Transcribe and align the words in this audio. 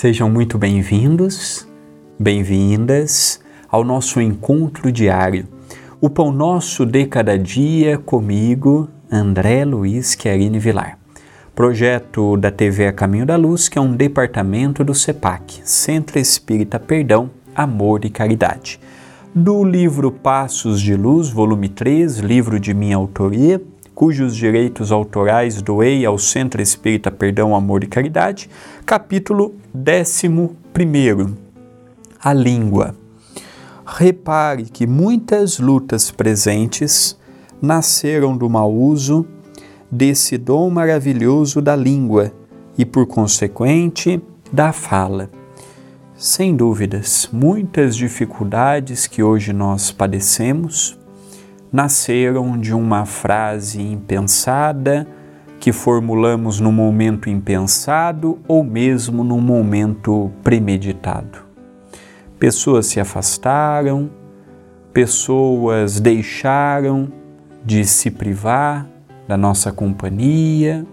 Sejam 0.00 0.30
muito 0.30 0.56
bem-vindos, 0.56 1.68
bem-vindas 2.18 3.38
ao 3.68 3.84
nosso 3.84 4.18
encontro 4.18 4.90
diário. 4.90 5.46
O 6.00 6.08
Pão 6.08 6.32
Nosso 6.32 6.86
de 6.86 7.04
Cada 7.04 7.38
Dia 7.38 7.98
comigo, 7.98 8.88
André 9.12 9.62
Luiz 9.62 10.14
Querini 10.14 10.58
Vilar. 10.58 10.98
Projeto 11.54 12.38
da 12.38 12.50
TV 12.50 12.90
Caminho 12.92 13.26
da 13.26 13.36
Luz, 13.36 13.68
que 13.68 13.76
é 13.76 13.80
um 13.82 13.94
departamento 13.94 14.82
do 14.82 14.94
CEPAC, 14.94 15.60
Centro 15.64 16.18
Espírita 16.18 16.80
Perdão, 16.80 17.28
Amor 17.54 18.02
e 18.06 18.08
Caridade. 18.08 18.80
Do 19.34 19.62
livro 19.62 20.10
Passos 20.10 20.80
de 20.80 20.96
Luz, 20.96 21.28
volume 21.28 21.68
3, 21.68 22.20
livro 22.20 22.58
de 22.58 22.72
minha 22.72 22.96
autoria, 22.96 23.60
cujos 24.00 24.34
direitos 24.34 24.90
autorais 24.90 25.60
doei 25.60 26.06
ao 26.06 26.16
Centro 26.16 26.62
Espírita 26.62 27.10
Perdão, 27.10 27.54
Amor 27.54 27.84
e 27.84 27.86
Caridade, 27.86 28.48
capítulo 28.86 29.54
11. 29.76 30.30
A 32.18 32.32
língua. 32.32 32.94
Repare 33.84 34.64
que 34.64 34.86
muitas 34.86 35.58
lutas 35.58 36.10
presentes 36.10 37.14
nasceram 37.60 38.34
do 38.34 38.48
mau 38.48 38.74
uso 38.74 39.26
desse 39.90 40.38
dom 40.38 40.70
maravilhoso 40.70 41.60
da 41.60 41.76
língua 41.76 42.32
e, 42.78 42.86
por 42.86 43.06
consequente, 43.06 44.18
da 44.50 44.72
fala. 44.72 45.28
Sem 46.16 46.56
dúvidas, 46.56 47.28
muitas 47.30 47.94
dificuldades 47.94 49.06
que 49.06 49.22
hoje 49.22 49.52
nós 49.52 49.92
padecemos 49.92 50.98
nasceram 51.72 52.58
de 52.58 52.74
uma 52.74 53.04
frase 53.04 53.80
impensada 53.80 55.06
que 55.60 55.72
formulamos 55.72 56.58
no 56.58 56.72
momento 56.72 57.28
impensado 57.28 58.38
ou 58.48 58.64
mesmo 58.64 59.22
no 59.22 59.40
momento 59.40 60.30
premeditado. 60.42 61.40
Pessoas 62.38 62.86
se 62.86 62.98
afastaram, 62.98 64.10
pessoas 64.92 66.00
deixaram 66.00 67.12
de 67.64 67.84
se 67.84 68.10
privar 68.10 68.88
da 69.28 69.36
nossa 69.36 69.70
companhia, 69.70 70.84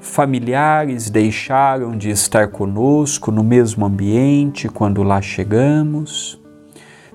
familiares 0.00 1.10
deixaram 1.10 1.96
de 1.96 2.10
estar 2.10 2.48
conosco 2.48 3.30
no 3.30 3.44
mesmo 3.44 3.84
ambiente 3.84 4.68
quando 4.68 5.02
lá 5.02 5.20
chegamos 5.20 6.41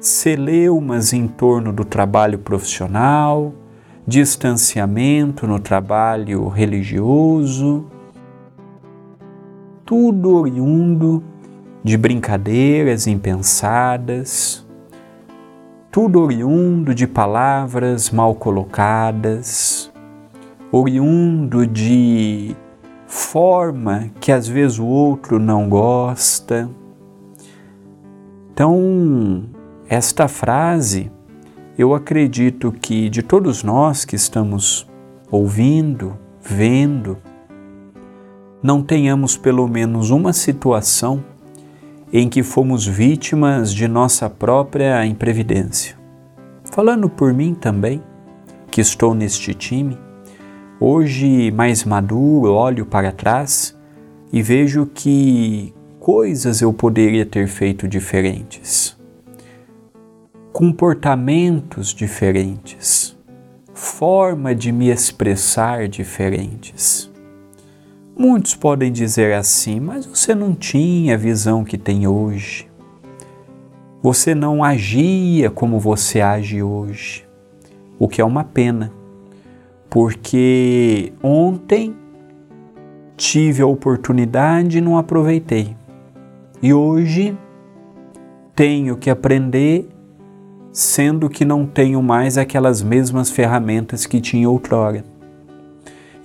celeumas 0.00 1.12
em 1.12 1.26
torno 1.26 1.72
do 1.72 1.84
trabalho 1.84 2.38
profissional, 2.38 3.52
distanciamento 4.06 5.46
no 5.46 5.58
trabalho 5.58 6.48
religioso, 6.48 7.86
tudo 9.84 10.36
oriundo 10.36 11.22
de 11.82 11.96
brincadeiras 11.96 13.06
impensadas, 13.06 14.66
tudo 15.90 16.20
oriundo 16.20 16.94
de 16.94 17.06
palavras 17.06 18.10
mal 18.10 18.34
colocadas, 18.34 19.90
oriundo 20.70 21.66
de 21.66 22.54
forma 23.06 24.10
que 24.20 24.30
às 24.30 24.46
vezes 24.46 24.78
o 24.78 24.86
outro 24.86 25.38
não 25.38 25.68
gosta. 25.68 26.68
Então, 28.52 29.44
esta 29.88 30.26
frase, 30.26 31.12
eu 31.78 31.94
acredito 31.94 32.72
que 32.72 33.08
de 33.08 33.22
todos 33.22 33.62
nós 33.62 34.04
que 34.04 34.16
estamos 34.16 34.86
ouvindo, 35.30 36.18
vendo, 36.42 37.18
não 38.60 38.82
tenhamos 38.82 39.36
pelo 39.36 39.68
menos 39.68 40.10
uma 40.10 40.32
situação 40.32 41.22
em 42.12 42.28
que 42.28 42.42
fomos 42.42 42.84
vítimas 42.86 43.72
de 43.72 43.86
nossa 43.86 44.28
própria 44.28 45.04
imprevidência. 45.06 45.96
Falando 46.64 47.08
por 47.08 47.32
mim 47.32 47.54
também, 47.54 48.02
que 48.70 48.80
estou 48.80 49.14
neste 49.14 49.54
time, 49.54 49.96
hoje 50.80 51.52
mais 51.52 51.84
maduro, 51.84 52.52
olho 52.52 52.86
para 52.86 53.12
trás 53.12 53.76
e 54.32 54.42
vejo 54.42 54.86
que 54.86 55.72
coisas 56.00 56.60
eu 56.60 56.72
poderia 56.72 57.24
ter 57.24 57.46
feito 57.46 57.86
diferentes 57.86 58.95
comportamentos 60.56 61.92
diferentes, 61.92 63.14
forma 63.74 64.54
de 64.54 64.72
me 64.72 64.88
expressar 64.88 65.86
diferentes. 65.86 67.12
Muitos 68.18 68.54
podem 68.54 68.90
dizer 68.90 69.34
assim, 69.34 69.78
mas 69.78 70.06
você 70.06 70.34
não 70.34 70.54
tinha 70.54 71.12
a 71.12 71.18
visão 71.18 71.62
que 71.62 71.76
tem 71.76 72.06
hoje. 72.06 72.66
Você 74.02 74.34
não 74.34 74.64
agia 74.64 75.50
como 75.50 75.78
você 75.78 76.22
age 76.22 76.62
hoje, 76.62 77.28
o 77.98 78.08
que 78.08 78.22
é 78.22 78.24
uma 78.24 78.42
pena, 78.42 78.90
porque 79.90 81.12
ontem 81.22 81.94
tive 83.14 83.60
a 83.60 83.66
oportunidade 83.66 84.78
e 84.78 84.80
não 84.80 84.96
aproveitei. 84.96 85.76
E 86.62 86.72
hoje 86.72 87.36
tenho 88.54 88.96
que 88.96 89.10
aprender 89.10 89.90
sendo 90.76 91.30
que 91.30 91.42
não 91.42 91.64
tenho 91.64 92.02
mais 92.02 92.36
aquelas 92.36 92.82
mesmas 92.82 93.30
ferramentas 93.30 94.04
que 94.04 94.20
tinha 94.20 94.50
outrora. 94.50 95.02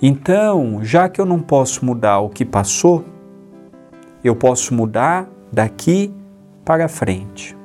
Então, 0.02 0.84
já 0.84 1.08
que 1.08 1.22
eu 1.22 1.26
não 1.26 1.40
posso 1.40 1.86
mudar 1.86 2.20
o 2.20 2.28
que 2.28 2.44
passou, 2.44 3.06
eu 4.22 4.36
posso 4.36 4.74
mudar 4.74 5.30
daqui 5.54 6.14
para 6.66 6.90
frente. 6.90 7.56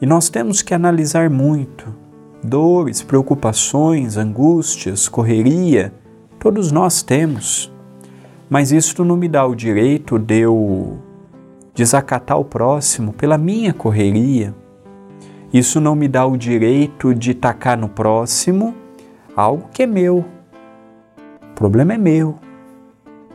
E 0.00 0.06
nós 0.06 0.30
temos 0.30 0.62
que 0.62 0.72
analisar 0.72 1.28
muito 1.28 1.94
dores, 2.42 3.02
preocupações, 3.02 4.16
angústias, 4.16 5.06
correria, 5.06 5.92
todos 6.38 6.72
nós 6.72 7.02
temos. 7.02 7.70
Mas 8.48 8.72
isso 8.72 9.04
não 9.04 9.18
me 9.18 9.28
dá 9.28 9.44
o 9.44 9.54
direito 9.54 10.18
de 10.18 10.38
eu 10.38 10.98
desacatar 11.74 12.38
o 12.38 12.44
próximo 12.46 13.12
pela 13.12 13.36
minha 13.36 13.74
correria, 13.74 14.54
isso 15.52 15.80
não 15.80 15.94
me 15.94 16.06
dá 16.06 16.26
o 16.26 16.36
direito 16.36 17.14
de 17.14 17.32
tacar 17.32 17.78
no 17.78 17.88
próximo 17.88 18.74
algo 19.34 19.68
que 19.72 19.84
é 19.84 19.86
meu. 19.86 20.24
O 21.42 21.54
problema 21.54 21.94
é 21.94 21.98
meu. 21.98 22.38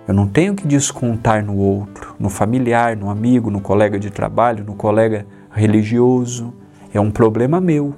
Eu 0.07 0.13
não 0.13 0.27
tenho 0.27 0.53
que 0.53 0.67
descontar 0.67 1.43
no 1.43 1.55
outro, 1.55 2.13
no 2.19 2.29
familiar, 2.29 2.95
no 2.95 3.09
amigo, 3.09 3.49
no 3.49 3.61
colega 3.61 3.97
de 3.97 4.11
trabalho, 4.11 4.63
no 4.65 4.75
colega 4.75 5.25
religioso. 5.49 6.53
É 6.93 6.99
um 6.99 7.09
problema 7.09 7.61
meu. 7.61 7.95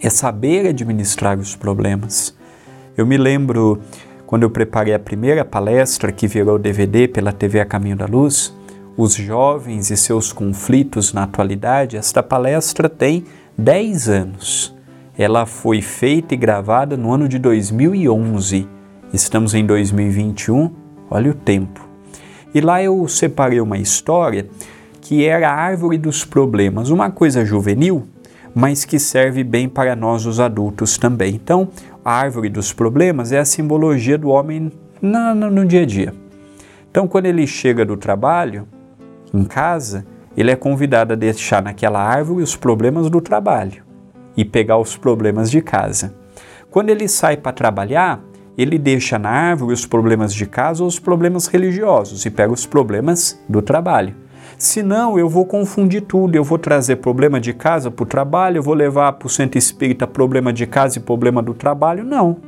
É 0.00 0.10
saber 0.10 0.66
administrar 0.66 1.38
os 1.38 1.56
problemas. 1.56 2.36
Eu 2.96 3.06
me 3.06 3.16
lembro 3.16 3.80
quando 4.26 4.42
eu 4.42 4.50
preparei 4.50 4.92
a 4.92 4.98
primeira 4.98 5.44
palestra 5.44 6.12
que 6.12 6.28
virou 6.28 6.58
DVD 6.58 7.08
pela 7.08 7.32
TV 7.32 7.60
A 7.60 7.64
Caminho 7.64 7.96
da 7.96 8.04
Luz, 8.04 8.54
os 8.98 9.14
jovens 9.14 9.92
e 9.92 9.96
seus 9.96 10.32
conflitos 10.32 11.12
na 11.12 11.22
atualidade, 11.22 11.96
esta 11.96 12.20
palestra 12.20 12.88
tem 12.88 13.24
10 13.56 14.08
anos. 14.08 14.76
Ela 15.16 15.46
foi 15.46 15.80
feita 15.80 16.34
e 16.34 16.36
gravada 16.36 16.96
no 16.96 17.12
ano 17.12 17.28
de 17.28 17.38
2011. 17.38 18.66
Estamos 19.12 19.54
em 19.54 19.64
2021, 19.64 20.72
olha 21.08 21.30
o 21.30 21.34
tempo. 21.34 21.88
E 22.52 22.60
lá 22.60 22.82
eu 22.82 23.06
separei 23.06 23.60
uma 23.60 23.78
história 23.78 24.48
que 25.00 25.24
era 25.24 25.48
a 25.48 25.54
árvore 25.54 25.96
dos 25.96 26.24
problemas, 26.24 26.90
uma 26.90 27.08
coisa 27.08 27.44
juvenil, 27.44 28.04
mas 28.52 28.84
que 28.84 28.98
serve 28.98 29.44
bem 29.44 29.68
para 29.68 29.94
nós 29.94 30.26
os 30.26 30.40
adultos 30.40 30.98
também. 30.98 31.36
Então, 31.36 31.68
a 32.04 32.14
árvore 32.14 32.48
dos 32.48 32.72
problemas 32.72 33.30
é 33.30 33.38
a 33.38 33.44
simbologia 33.44 34.18
do 34.18 34.28
homem 34.30 34.72
no, 35.00 35.34
no, 35.36 35.50
no 35.52 35.64
dia 35.64 35.82
a 35.82 35.86
dia. 35.86 36.12
Então, 36.90 37.06
quando 37.06 37.26
ele 37.26 37.46
chega 37.46 37.84
do 37.84 37.96
trabalho, 37.96 38.66
em 39.32 39.44
casa, 39.44 40.06
ele 40.36 40.50
é 40.50 40.56
convidado 40.56 41.12
a 41.12 41.16
deixar 41.16 41.62
naquela 41.62 42.00
árvore 42.00 42.42
os 42.42 42.54
problemas 42.54 43.10
do 43.10 43.20
trabalho 43.20 43.82
e 44.36 44.44
pegar 44.44 44.78
os 44.78 44.96
problemas 44.96 45.50
de 45.50 45.60
casa. 45.60 46.14
Quando 46.70 46.90
ele 46.90 47.08
sai 47.08 47.36
para 47.36 47.52
trabalhar, 47.52 48.20
ele 48.56 48.78
deixa 48.78 49.18
na 49.18 49.30
árvore 49.30 49.72
os 49.72 49.86
problemas 49.86 50.34
de 50.34 50.46
casa 50.46 50.82
ou 50.82 50.88
os 50.88 50.98
problemas 50.98 51.46
religiosos 51.46 52.24
e 52.26 52.30
pega 52.30 52.52
os 52.52 52.66
problemas 52.66 53.40
do 53.48 53.62
trabalho. 53.62 54.14
Senão, 54.56 55.16
eu 55.16 55.28
vou 55.28 55.46
confundir 55.46 56.02
tudo, 56.02 56.34
eu 56.34 56.42
vou 56.42 56.58
trazer 56.58 56.96
problema 56.96 57.40
de 57.40 57.52
casa 57.52 57.90
para 57.90 58.02
o 58.02 58.06
trabalho, 58.06 58.58
eu 58.58 58.62
vou 58.62 58.74
levar 58.74 59.12
para 59.12 59.26
o 59.26 59.30
centro 59.30 59.56
espírita 59.56 60.06
problema 60.06 60.52
de 60.52 60.66
casa 60.66 60.98
e 60.98 61.00
problema 61.00 61.40
do 61.40 61.54
trabalho. 61.54 62.04
Não. 62.04 62.38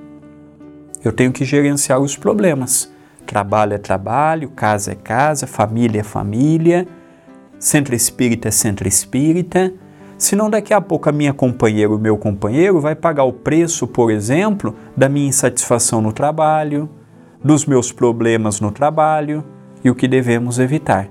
Eu 1.04 1.12
tenho 1.12 1.30
que 1.30 1.44
gerenciar 1.44 2.00
os 2.00 2.16
problemas. 2.16 2.92
Trabalho 3.26 3.74
é 3.74 3.78
trabalho, 3.78 4.50
casa 4.50 4.92
é 4.92 4.94
casa, 4.94 5.46
família 5.46 6.00
é 6.00 6.04
família, 6.04 6.86
centro 7.58 7.94
espírita 7.94 8.48
é 8.48 8.50
centro 8.50 8.88
espírita. 8.88 9.72
Senão, 10.18 10.50
daqui 10.50 10.74
a 10.74 10.80
pouco, 10.80 11.08
a 11.08 11.12
minha 11.12 11.32
companheira, 11.32 11.94
o 11.94 11.98
meu 11.98 12.18
companheiro, 12.18 12.80
vai 12.80 12.94
pagar 12.94 13.24
o 13.24 13.32
preço, 13.32 13.86
por 13.86 14.10
exemplo, 14.10 14.74
da 14.96 15.08
minha 15.08 15.28
insatisfação 15.28 16.02
no 16.02 16.12
trabalho, 16.12 16.88
dos 17.42 17.64
meus 17.64 17.90
problemas 17.90 18.60
no 18.60 18.70
trabalho 18.70 19.44
e 19.82 19.88
o 19.88 19.94
que 19.94 20.06
devemos 20.06 20.58
evitar. 20.58 21.08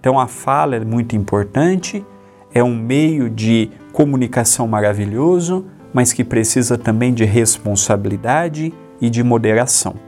Então 0.00 0.18
a 0.18 0.26
fala 0.26 0.76
é 0.76 0.80
muito 0.84 1.14
importante, 1.14 2.04
é 2.54 2.62
um 2.62 2.74
meio 2.74 3.28
de 3.28 3.70
comunicação 3.92 4.66
maravilhoso, 4.66 5.66
mas 5.92 6.12
que 6.12 6.24
precisa 6.24 6.78
também 6.78 7.12
de 7.12 7.24
responsabilidade 7.24 8.72
e 9.00 9.10
de 9.10 9.22
moderação. 9.22 10.07